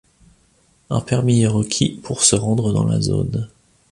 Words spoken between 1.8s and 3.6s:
pour se rendre dans la zone.